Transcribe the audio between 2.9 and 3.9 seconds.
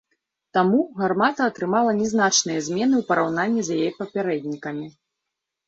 ў параўнанні з яе